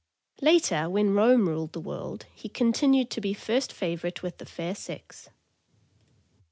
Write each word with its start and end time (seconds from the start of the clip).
Later, 0.41 0.89
when 0.89 1.13
Rome 1.13 1.47
ruled 1.47 1.73
the 1.73 1.79
world, 1.79 2.25
he 2.33 2.49
continued 2.49 3.11
to 3.11 3.21
be 3.21 3.35
first 3.35 3.71
favorite 3.71 4.23
with 4.23 4.39
the 4.39 4.47
fair 4.47 4.73
sex. 4.73 5.29